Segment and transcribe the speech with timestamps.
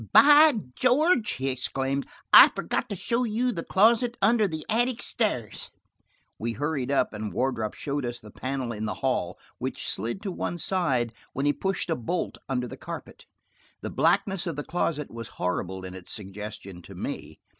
[0.13, 5.69] "By George," he exclaimed,"I forgot to show you the closet under the attic stairs!"
[6.39, 10.31] We hurried up and Wardrop showed us the panel in the hall, which slid to
[10.31, 13.27] one side when he pushed a bolt under the carpet.
[13.81, 17.39] The blackness of the closet was horrible in its suggestion to me.